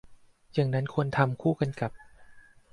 [0.53, 1.69] อย่างนั้นควรทำควบคู่กัน